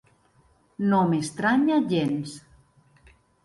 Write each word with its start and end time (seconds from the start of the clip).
No 0.93 1.03
m'estranya 1.11 1.79
gens. 1.95 2.37